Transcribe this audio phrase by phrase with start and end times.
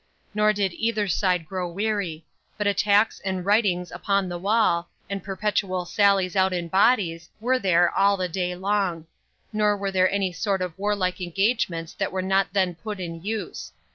[0.33, 2.25] Nor did either side grow weary;
[2.57, 7.95] but attacks and rightings upon the wall, and perpetual sallies out in bodies, were there
[7.95, 9.05] all the day long;
[9.53, 13.73] nor were there any sort of warlike engagements that were not then put in use.